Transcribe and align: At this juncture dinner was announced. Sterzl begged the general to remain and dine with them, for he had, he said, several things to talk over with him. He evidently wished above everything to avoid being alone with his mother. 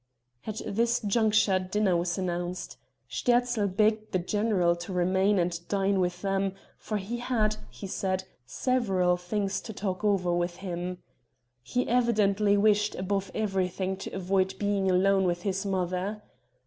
At 0.47 0.63
this 0.65 0.99
juncture 1.01 1.59
dinner 1.59 1.95
was 1.95 2.17
announced. 2.17 2.75
Sterzl 3.07 3.67
begged 3.67 4.13
the 4.13 4.17
general 4.17 4.75
to 4.77 4.91
remain 4.91 5.37
and 5.37 5.59
dine 5.67 5.99
with 5.99 6.23
them, 6.23 6.53
for 6.79 6.97
he 6.97 7.17
had, 7.17 7.57
he 7.69 7.85
said, 7.85 8.23
several 8.43 9.15
things 9.15 9.61
to 9.61 9.73
talk 9.73 10.03
over 10.03 10.33
with 10.33 10.55
him. 10.55 10.97
He 11.61 11.87
evidently 11.87 12.57
wished 12.57 12.95
above 12.95 13.29
everything 13.35 13.95
to 13.97 14.09
avoid 14.09 14.55
being 14.57 14.89
alone 14.89 15.25
with 15.25 15.43
his 15.43 15.67
mother. 15.67 16.23